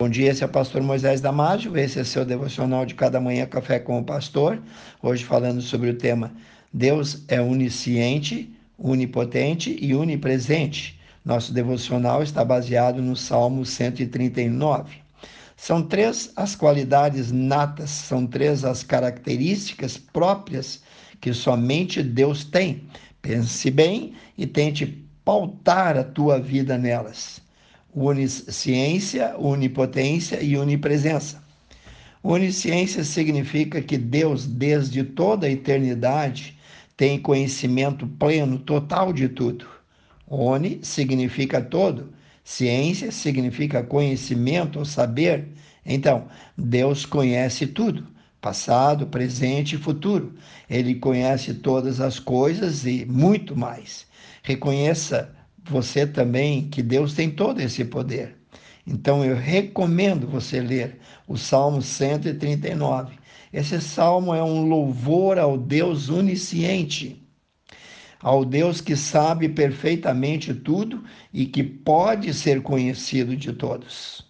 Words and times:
Bom 0.00 0.08
dia, 0.08 0.30
esse 0.30 0.42
é 0.42 0.46
o 0.46 0.48
pastor 0.48 0.80
Moisés 0.80 1.20
Damásio, 1.20 1.76
esse 1.76 2.00
é 2.00 2.04
seu 2.04 2.24
devocional 2.24 2.86
de 2.86 2.94
cada 2.94 3.20
manhã 3.20 3.44
Café 3.44 3.78
com 3.78 3.98
o 3.98 4.02
Pastor. 4.02 4.58
Hoje 5.02 5.26
falando 5.26 5.60
sobre 5.60 5.90
o 5.90 5.94
tema 5.94 6.32
Deus 6.72 7.22
é 7.28 7.38
onisciente, 7.38 8.50
onipotente 8.78 9.76
e 9.78 9.94
onipresente. 9.94 10.98
Nosso 11.22 11.52
devocional 11.52 12.22
está 12.22 12.42
baseado 12.42 13.02
no 13.02 13.14
Salmo 13.14 13.66
139. 13.66 14.96
São 15.54 15.82
três 15.82 16.32
as 16.34 16.56
qualidades 16.56 17.30
natas, 17.30 17.90
são 17.90 18.26
três 18.26 18.64
as 18.64 18.82
características 18.82 19.98
próprias 19.98 20.82
que 21.20 21.34
somente 21.34 22.02
Deus 22.02 22.42
tem. 22.42 22.84
Pense 23.20 23.70
bem 23.70 24.14
e 24.38 24.46
tente 24.46 25.06
pautar 25.22 25.98
a 25.98 26.04
tua 26.04 26.40
vida 26.40 26.78
nelas 26.78 27.42
onisciência, 27.94 29.34
onipotência 29.38 30.42
e 30.42 30.56
onipresença. 30.56 31.42
Onisciência 32.22 33.02
significa 33.02 33.80
que 33.80 33.96
Deus, 33.96 34.46
desde 34.46 35.02
toda 35.02 35.46
a 35.46 35.50
eternidade, 35.50 36.58
tem 36.96 37.18
conhecimento 37.18 38.06
pleno, 38.06 38.58
total 38.58 39.12
de 39.12 39.28
tudo. 39.28 39.66
Oni 40.28 40.80
significa 40.82 41.60
todo, 41.62 42.12
ciência 42.44 43.10
significa 43.10 43.82
conhecimento 43.82 44.78
ou 44.78 44.84
saber. 44.84 45.48
Então, 45.84 46.28
Deus 46.56 47.06
conhece 47.06 47.66
tudo, 47.66 48.06
passado, 48.40 49.06
presente 49.06 49.76
e 49.76 49.78
futuro. 49.78 50.34
Ele 50.68 50.94
conhece 50.94 51.54
todas 51.54 52.00
as 52.00 52.18
coisas 52.18 52.84
e 52.84 53.06
muito 53.06 53.56
mais. 53.56 54.06
Reconheça 54.42 55.34
você 55.64 56.06
também 56.06 56.68
que 56.68 56.82
Deus 56.82 57.14
tem 57.14 57.30
todo 57.30 57.60
esse 57.60 57.84
poder. 57.84 58.36
Então 58.86 59.24
eu 59.24 59.36
recomendo 59.36 60.26
você 60.26 60.60
ler 60.60 60.98
o 61.28 61.36
Salmo 61.36 61.82
139. 61.82 63.18
Esse 63.52 63.80
salmo 63.80 64.34
é 64.34 64.42
um 64.42 64.66
louvor 64.66 65.38
ao 65.38 65.58
Deus 65.58 66.08
onisciente, 66.08 67.20
ao 68.20 68.44
Deus 68.44 68.80
que 68.80 68.96
sabe 68.96 69.48
perfeitamente 69.48 70.54
tudo 70.54 71.02
e 71.32 71.46
que 71.46 71.62
pode 71.62 72.32
ser 72.32 72.62
conhecido 72.62 73.36
de 73.36 73.52
todos. 73.52 74.28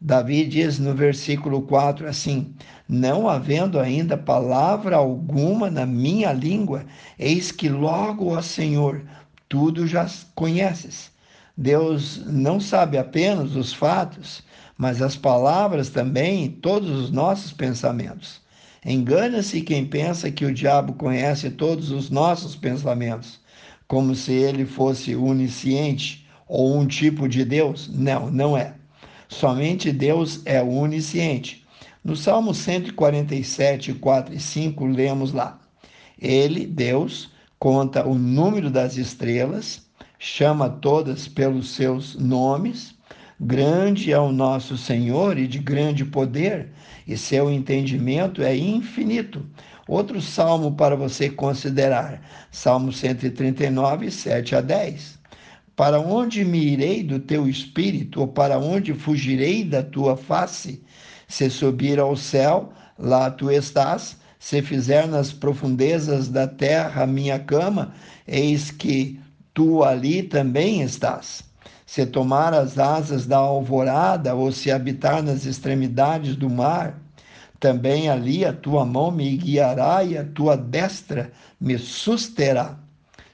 Davi 0.00 0.44
diz 0.46 0.80
no 0.80 0.94
versículo 0.94 1.62
4 1.62 2.08
assim: 2.08 2.54
Não 2.88 3.28
havendo 3.28 3.78
ainda 3.78 4.16
palavra 4.16 4.96
alguma 4.96 5.70
na 5.70 5.86
minha 5.86 6.32
língua, 6.32 6.84
eis 7.16 7.52
que 7.52 7.68
logo, 7.68 8.34
ó 8.36 8.42
Senhor, 8.42 9.04
tudo 9.52 9.86
já 9.86 10.08
conheces. 10.34 11.10
Deus 11.54 12.22
não 12.24 12.58
sabe 12.58 12.96
apenas 12.96 13.54
os 13.54 13.70
fatos, 13.70 14.42
mas 14.78 15.02
as 15.02 15.14
palavras 15.14 15.90
também, 15.90 16.48
todos 16.48 16.88
os 16.88 17.10
nossos 17.10 17.52
pensamentos. 17.52 18.40
Engana-se 18.82 19.60
quem 19.60 19.84
pensa 19.84 20.30
que 20.30 20.46
o 20.46 20.54
diabo 20.54 20.94
conhece 20.94 21.50
todos 21.50 21.90
os 21.90 22.08
nossos 22.08 22.56
pensamentos, 22.56 23.40
como 23.86 24.14
se 24.14 24.32
ele 24.32 24.64
fosse 24.64 25.14
onisciente 25.14 26.26
ou 26.48 26.74
um 26.74 26.86
tipo 26.86 27.28
de 27.28 27.44
Deus. 27.44 27.90
Não, 27.92 28.30
não 28.30 28.56
é. 28.56 28.72
Somente 29.28 29.92
Deus 29.92 30.40
é 30.46 30.62
onisciente. 30.62 31.62
No 32.02 32.16
Salmo 32.16 32.54
147, 32.54 33.92
4 33.92 34.34
e 34.34 34.40
5, 34.40 34.86
lemos 34.86 35.30
lá: 35.34 35.60
Ele, 36.18 36.64
Deus, 36.64 37.31
conta 37.62 38.04
o 38.04 38.16
número 38.16 38.68
das 38.68 38.96
estrelas, 38.96 39.82
chama 40.18 40.68
todas 40.68 41.28
pelos 41.28 41.70
seus 41.70 42.16
nomes. 42.16 42.92
Grande 43.40 44.10
é 44.10 44.18
o 44.18 44.32
nosso 44.32 44.76
Senhor 44.76 45.38
e 45.38 45.46
de 45.46 45.60
grande 45.60 46.04
poder, 46.04 46.72
e 47.06 47.16
seu 47.16 47.48
entendimento 47.48 48.42
é 48.42 48.56
infinito. 48.56 49.46
Outro 49.86 50.20
salmo 50.20 50.72
para 50.72 50.96
você 50.96 51.30
considerar, 51.30 52.20
Salmo 52.50 52.92
139, 52.92 54.10
7 54.10 54.56
a 54.56 54.60
10. 54.60 55.20
Para 55.76 56.00
onde 56.00 56.44
me 56.44 56.58
irei 56.58 57.04
do 57.04 57.20
teu 57.20 57.48
espírito, 57.48 58.22
ou 58.22 58.26
para 58.26 58.58
onde 58.58 58.92
fugirei 58.92 59.62
da 59.62 59.84
tua 59.84 60.16
face? 60.16 60.82
Se 61.28 61.48
subir 61.48 62.00
ao 62.00 62.16
céu, 62.16 62.72
lá 62.98 63.30
tu 63.30 63.52
estás 63.52 64.20
se 64.42 64.60
fizer 64.60 65.06
nas 65.06 65.32
profundezas 65.32 66.28
da 66.28 66.48
terra 66.48 67.06
minha 67.06 67.38
cama, 67.38 67.94
eis 68.26 68.72
que 68.72 69.20
tu 69.54 69.84
ali 69.84 70.20
também 70.24 70.82
estás. 70.82 71.44
Se 71.86 72.04
tomar 72.04 72.52
as 72.52 72.76
asas 72.76 73.24
da 73.24 73.36
alvorada, 73.36 74.34
ou 74.34 74.50
se 74.50 74.68
habitar 74.72 75.22
nas 75.22 75.46
extremidades 75.46 76.34
do 76.34 76.50
mar, 76.50 77.00
também 77.60 78.10
ali 78.10 78.44
a 78.44 78.52
tua 78.52 78.84
mão 78.84 79.12
me 79.12 79.36
guiará 79.36 80.02
e 80.02 80.18
a 80.18 80.24
tua 80.24 80.56
destra 80.56 81.30
me 81.60 81.78
susterá. 81.78 82.76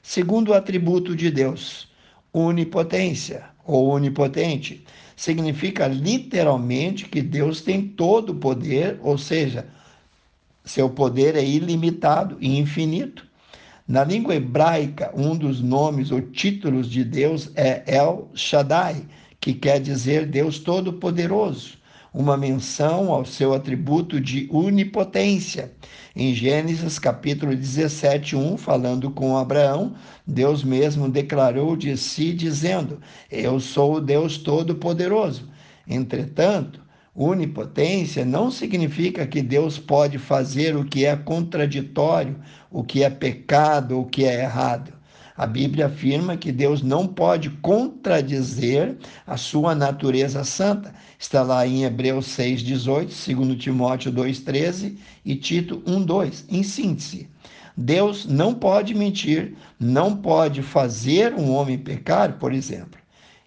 Segundo 0.02 0.50
o 0.50 0.54
atributo 0.54 1.16
de 1.16 1.30
Deus, 1.30 1.88
onipotência 2.34 3.44
ou 3.64 3.88
onipotente, 3.88 4.84
significa 5.16 5.86
literalmente 5.86 7.06
que 7.06 7.22
Deus 7.22 7.62
tem 7.62 7.88
todo 7.88 8.34
o 8.34 8.38
poder, 8.38 9.00
ou 9.02 9.16
seja, 9.16 9.66
seu 10.68 10.90
poder 10.90 11.34
é 11.34 11.44
ilimitado 11.44 12.36
e 12.40 12.58
infinito. 12.58 13.26
Na 13.86 14.04
língua 14.04 14.34
hebraica, 14.34 15.10
um 15.14 15.34
dos 15.34 15.62
nomes 15.62 16.10
ou 16.10 16.20
títulos 16.20 16.90
de 16.90 17.02
Deus 17.02 17.50
é 17.54 17.82
El 17.86 18.30
Shaddai, 18.34 19.06
que 19.40 19.54
quer 19.54 19.80
dizer 19.80 20.26
Deus 20.26 20.58
Todo-Poderoso, 20.58 21.78
uma 22.12 22.36
menção 22.36 23.10
ao 23.10 23.24
seu 23.24 23.54
atributo 23.54 24.20
de 24.20 24.46
onipotência. 24.52 25.72
Em 26.14 26.34
Gênesis 26.34 26.98
capítulo 26.98 27.56
17, 27.56 28.36
1, 28.36 28.58
falando 28.58 29.10
com 29.10 29.38
Abraão, 29.38 29.94
Deus 30.26 30.62
mesmo 30.62 31.08
declarou 31.08 31.74
de 31.76 31.96
si, 31.96 32.34
dizendo: 32.34 33.00
Eu 33.30 33.58
sou 33.58 33.94
o 33.94 34.00
Deus 34.00 34.36
Todo-Poderoso. 34.36 35.48
Entretanto, 35.86 36.82
Onipotência 37.20 38.24
não 38.24 38.48
significa 38.48 39.26
que 39.26 39.42
Deus 39.42 39.76
pode 39.76 40.18
fazer 40.18 40.76
o 40.76 40.84
que 40.84 41.04
é 41.04 41.16
contraditório, 41.16 42.38
o 42.70 42.84
que 42.84 43.02
é 43.02 43.10
pecado, 43.10 43.98
o 43.98 44.04
que 44.04 44.24
é 44.24 44.42
errado. 44.42 44.92
A 45.36 45.44
Bíblia 45.44 45.86
afirma 45.86 46.36
que 46.36 46.52
Deus 46.52 46.80
não 46.80 47.08
pode 47.08 47.50
contradizer 47.50 48.96
a 49.26 49.36
sua 49.36 49.74
natureza 49.74 50.44
santa. 50.44 50.94
Está 51.18 51.42
lá 51.42 51.66
em 51.66 51.82
Hebreus 51.82 52.26
6,18, 52.36 53.34
2 53.34 53.60
Timóteo 53.60 54.12
2,13 54.12 54.96
e 55.24 55.34
Tito 55.34 55.82
1,2. 55.88 56.44
Em 56.48 56.62
síntese, 56.62 57.28
Deus 57.76 58.26
não 58.26 58.54
pode 58.54 58.94
mentir, 58.94 59.56
não 59.78 60.16
pode 60.16 60.62
fazer 60.62 61.34
um 61.34 61.50
homem 61.50 61.78
pecar, 61.78 62.34
por 62.34 62.52
exemplo. 62.52 63.00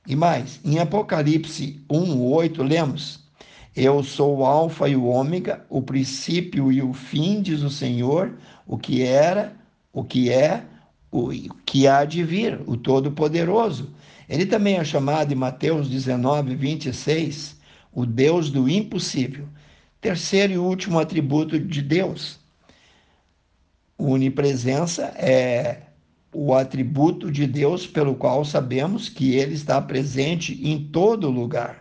E 0.05 0.13
mais, 0.13 0.59
em 0.65 0.77
Apocalipse 0.77 1.79
1,8, 1.89 2.67
lemos 2.67 3.20
eu 3.75 4.03
sou 4.03 4.39
o 4.39 4.45
Alfa 4.45 4.89
e 4.89 4.95
o 4.95 5.05
Ômega, 5.05 5.65
o 5.69 5.81
princípio 5.81 6.71
e 6.71 6.81
o 6.81 6.93
fim, 6.93 7.41
diz 7.41 7.61
o 7.61 7.69
Senhor, 7.69 8.33
o 8.67 8.77
que 8.77 9.01
era, 9.01 9.55
o 9.93 10.03
que 10.03 10.29
é, 10.29 10.65
o 11.09 11.29
que 11.65 11.87
há 11.87 12.03
de 12.05 12.23
vir, 12.23 12.59
o 12.65 12.75
Todo-Poderoso. 12.75 13.89
Ele 14.27 14.45
também 14.45 14.77
é 14.77 14.83
chamado 14.83 15.31
em 15.31 15.35
Mateus 15.35 15.89
19, 15.89 16.55
26, 16.55 17.57
o 17.93 18.05
Deus 18.05 18.49
do 18.49 18.69
impossível. 18.69 19.47
Terceiro 19.99 20.53
e 20.53 20.57
último 20.57 20.99
atributo 20.99 21.59
de 21.59 21.81
Deus. 21.81 22.39
Onipresença 23.97 25.13
é 25.17 25.83
o 26.33 26.53
atributo 26.55 27.29
de 27.29 27.45
Deus 27.45 27.85
pelo 27.85 28.15
qual 28.15 28.43
sabemos 28.43 29.09
que 29.09 29.35
ele 29.35 29.53
está 29.53 29.81
presente 29.81 30.59
em 30.63 30.87
todo 30.87 31.29
lugar. 31.29 31.80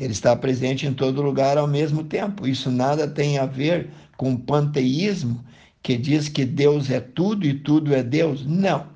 Ele 0.00 0.14
está 0.14 0.34
presente 0.34 0.86
em 0.86 0.94
todo 0.94 1.20
lugar 1.20 1.58
ao 1.58 1.66
mesmo 1.66 2.02
tempo. 2.02 2.48
Isso 2.48 2.70
nada 2.70 3.06
tem 3.06 3.36
a 3.36 3.44
ver 3.44 3.90
com 4.16 4.34
panteísmo, 4.34 5.44
que 5.82 5.94
diz 5.94 6.26
que 6.26 6.46
Deus 6.46 6.88
é 6.88 7.00
tudo 7.00 7.46
e 7.46 7.52
tudo 7.52 7.94
é 7.94 8.02
Deus. 8.02 8.46
Não. 8.46 8.86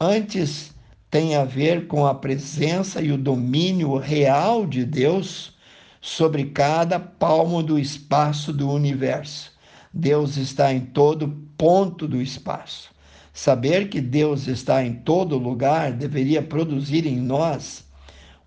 Antes 0.00 0.72
tem 1.10 1.36
a 1.36 1.44
ver 1.44 1.86
com 1.86 2.06
a 2.06 2.14
presença 2.14 3.02
e 3.02 3.12
o 3.12 3.18
domínio 3.18 3.98
real 3.98 4.66
de 4.66 4.86
Deus 4.86 5.52
sobre 6.00 6.46
cada 6.46 6.98
palmo 6.98 7.62
do 7.62 7.78
espaço 7.78 8.54
do 8.54 8.70
universo. 8.70 9.52
Deus 9.92 10.38
está 10.38 10.72
em 10.72 10.80
todo 10.80 11.28
ponto 11.58 12.08
do 12.08 12.22
espaço. 12.22 12.90
Saber 13.34 13.90
que 13.90 14.00
Deus 14.00 14.48
está 14.48 14.82
em 14.82 14.94
todo 14.94 15.36
lugar 15.36 15.92
deveria 15.92 16.40
produzir 16.40 17.06
em 17.06 17.20
nós 17.20 17.84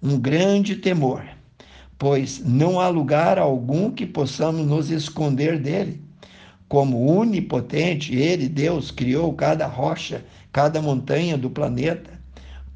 um 0.02 0.20
grande 0.20 0.76
temor 0.76 1.24
pois 1.98 2.42
não 2.46 2.80
há 2.80 2.88
lugar 2.90 3.38
algum 3.40 3.92
que 3.92 4.06
possamos 4.06 4.66
nos 4.68 4.90
esconder 4.90 5.60
dele. 5.60 6.02
Como 6.68 7.06
onipotente, 7.08 8.16
ele, 8.16 8.50
Deus, 8.50 8.92
criou 8.92 9.34
cada 9.34 9.68
rocha, 9.68 10.26
cada 10.52 10.82
montanha 10.82 11.38
do 11.38 11.50
planeta. 11.50 12.12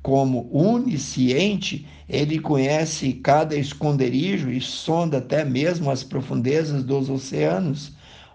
como 0.01 0.50
onisciente, 0.51 1.86
ele 2.07 2.39
conhece 2.39 3.13
cada 3.13 3.56
esconderijo 3.56 4.50
e 4.50 4.62
sonda 4.62 5.18
até 5.18 5.44
mesmo 5.44 5.92
as 5.92 6.04
profundezas 6.04 6.83
dos 6.83 7.10
oceanos 7.10 7.92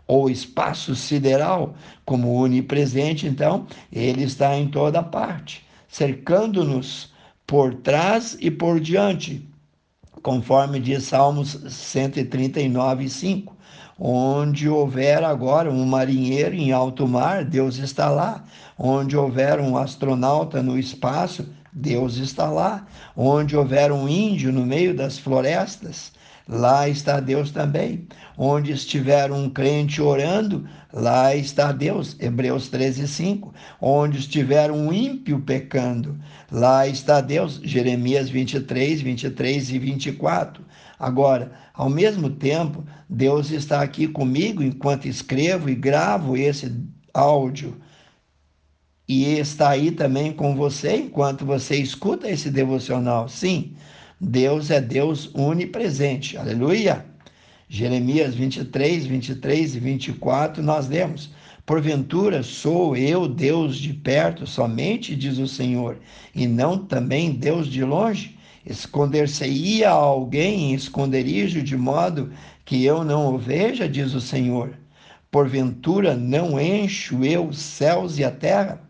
ou 0.07 0.29
espaço 0.29 0.95
sideral, 0.95 1.75
como 2.05 2.35
onipresente, 2.35 3.27
então, 3.27 3.67
ele 3.91 4.23
está 4.23 4.57
em 4.57 4.69
toda 4.69 5.03
parte, 5.03 5.65
cercando-nos 5.89 7.13
por 7.47 7.75
trás 7.77 8.37
e 8.41 8.51
por 8.51 8.79
diante, 8.81 9.49
conforme 10.25 10.81
diz 10.81 11.05
Salmos 11.05 11.50
139, 11.69 13.11
5. 13.11 13.55
Onde 13.97 14.69
houver 14.69 15.23
agora 15.23 15.71
um 15.71 15.85
marinheiro 15.85 16.55
em 16.55 16.73
alto 16.73 17.06
mar, 17.06 17.44
Deus 17.44 17.76
está 17.76 18.09
lá. 18.09 18.43
Onde 18.76 19.17
houver 19.17 19.61
um 19.61 19.76
astronauta 19.76 20.62
no 20.62 20.79
espaço, 20.79 21.47
Deus 21.71 22.17
está 22.17 22.49
lá. 22.49 22.87
Onde 23.15 23.55
houver 23.55 23.93
um 23.93 24.09
índio 24.09 24.50
no 24.50 24.65
meio 24.65 24.97
das 24.97 25.19
florestas, 25.19 26.11
lá 26.49 26.88
está 26.88 27.20
Deus 27.20 27.50
também. 27.50 28.06
Onde 28.37 28.73
estiver 28.73 29.31
um 29.32 29.49
crente 29.49 30.00
orando, 30.02 30.67
lá 30.93 31.35
está 31.35 31.73
Deus. 31.73 32.17
Hebreus 32.20 32.69
13, 32.69 33.06
5. 33.08 33.55
Onde 33.81 34.19
estiver 34.19 34.70
um 34.70 34.93
ímpio 34.93 35.41
pecando, 35.41 36.19
lá 36.50 36.87
está 36.87 37.20
Deus. 37.20 37.61
Jeremias 37.62 38.29
23, 38.29 39.00
23 39.00 39.70
e 39.70 39.79
24. 39.79 40.64
Agora, 40.99 41.52
ao 41.75 41.91
mesmo 41.91 42.31
tempo, 42.31 42.85
Deus 43.08 43.50
está 43.50 43.82
aqui 43.82 44.06
comigo 44.06 44.62
enquanto 44.62 45.06
escrevo 45.06 45.69
e 45.69 45.75
gravo 45.75 46.37
esse 46.37 46.73
áudio. 47.12 47.76
E 49.06 49.38
está 49.38 49.70
aí 49.70 49.91
também 49.91 50.32
com 50.32 50.56
você 50.56 50.96
enquanto 50.96 51.44
você 51.44 51.76
escuta 51.76 52.29
esse 52.29 52.50
devocional. 52.50 53.29
Sim, 53.29 53.76
Deus 54.21 54.71
é 54.71 54.81
Deus 54.81 55.31
onipresente. 55.35 56.37
Aleluia! 56.37 57.05
Jeremias 57.69 58.35
23, 58.35 59.07
23 59.07 59.75
e 59.75 59.81
24, 59.81 60.63
nós 60.63 60.89
lemos: 60.89 61.31
Porventura 61.67 62.43
sou 62.43 62.97
eu 62.97 63.27
Deus 63.27 63.77
de 63.77 63.93
perto 63.93 64.47
somente, 64.47 65.17
diz 65.17 65.39
o 65.39 65.49
Senhor, 65.49 65.97
e 66.35 66.47
não 66.47 66.79
também 66.79 67.33
Deus 67.33 67.67
de 67.67 67.83
longe? 67.83 68.39
Esconder-se-ia 68.65 69.91
alguém 69.91 70.71
em 70.71 70.75
esconderijo 70.75 71.63
de 71.63 71.77
modo 71.77 72.31
que 72.65 72.85
eu 72.85 73.03
não 73.03 73.35
o 73.35 73.39
veja, 73.39 73.89
diz 73.89 74.15
o 74.15 74.21
Senhor. 74.21 74.79
Porventura 75.31 76.15
não 76.15 76.61
encho 76.61 77.25
eu 77.25 77.49
os 77.49 77.59
céus 77.59 78.19
e 78.19 78.25
a 78.25 78.31
terra? 78.31 78.81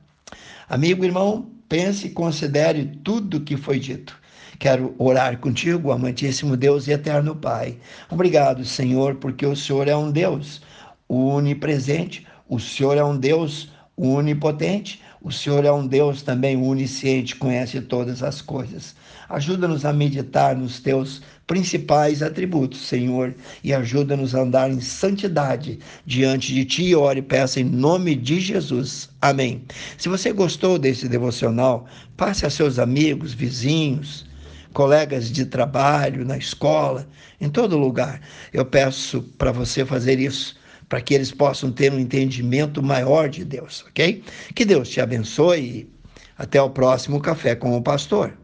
Amigo, 0.69 1.05
irmão, 1.05 1.51
pense 1.69 2.09
e 2.09 2.11
considere 2.11 2.85
tudo 3.03 3.39
o 3.39 3.41
que 3.41 3.57
foi 3.57 3.79
dito. 3.79 4.23
Quero 4.59 4.95
orar 4.99 5.39
contigo, 5.39 5.93
amantíssimo 5.93 6.57
Deus 6.57 6.87
e 6.87 6.93
eterno 6.93 7.35
Pai. 7.35 7.77
Obrigado, 8.11 8.65
Senhor, 8.65 9.17
porque 9.17 9.45
o 9.45 9.57
Senhor 9.57 9.89
é 9.89 9.97
um 9.97 10.11
Deus 10.11 10.63
onipresente, 11.09 12.27
o 12.49 12.59
Senhor 12.59 12.97
é 12.97 13.05
um 13.05 13.17
Deus 13.17 13.71
onipotente, 13.97 15.01
o 15.23 15.33
Senhor 15.33 15.65
é 15.65 15.73
um 15.73 15.87
Deus 15.87 16.21
também 16.23 16.57
onisciente, 16.57 17.37
conhece 17.37 17.81
todas 17.81 18.23
as 18.23 18.43
coisas. 18.43 18.95
Ajuda-nos 19.29 19.87
a 19.87 19.93
meditar 19.93 20.55
nos 20.55 20.81
teus 20.81 21.23
principais 21.47 22.23
atributos, 22.23 22.87
Senhor, 22.87 23.35
e 23.63 23.73
ajuda-nos 23.73 24.35
a 24.35 24.43
andar 24.43 24.71
em 24.71 24.81
santidade 24.81 25.79
diante 26.05 26.53
de 26.53 26.65
Ti. 26.67 26.95
Ore 26.95 27.21
e 27.21 27.23
peça 27.23 27.61
em 27.61 27.65
nome 27.65 28.15
de 28.15 28.39
Jesus. 28.39 29.09
Amém. 29.21 29.63
Se 29.97 30.11
você 30.11 30.31
gostou 30.33 30.79
desse 30.79 31.09
devocional, 31.09 31.87
passe 32.17 32.45
a 32.45 32.51
seus 32.51 32.79
amigos, 32.79 33.33
vizinhos, 33.33 34.27
colegas 34.75 35.31
de 35.31 35.47
trabalho, 35.47 36.25
na 36.25 36.37
escola, 36.37 37.09
em 37.41 37.49
todo 37.49 37.79
lugar. 37.79 38.21
Eu 38.53 38.67
peço 38.67 39.23
para 39.39 39.53
você 39.53 39.87
fazer 39.87 40.19
isso 40.19 40.57
para 40.89 41.01
que 41.01 41.15
eles 41.15 41.31
possam 41.31 41.73
ter 41.73 41.93
um 41.93 41.99
entendimento 41.99 42.83
maior 42.83 43.31
de 43.31 43.45
Deus, 43.45 43.85
ok? 43.89 44.23
Que 44.55 44.65
Deus 44.67 44.91
te 44.91 45.01
abençoe 45.01 45.61
e 45.61 45.95
até 46.37 46.61
o 46.61 46.69
próximo 46.69 47.21
Café 47.21 47.55
com 47.55 47.75
o 47.77 47.83
Pastor. 47.83 48.44